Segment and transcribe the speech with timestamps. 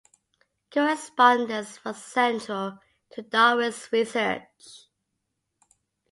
[0.73, 2.79] Correspondence was central
[3.11, 4.87] to Darwin's research.